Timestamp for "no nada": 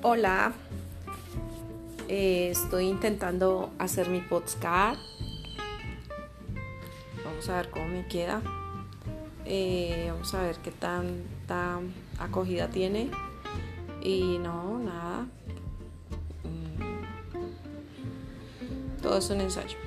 14.38-15.26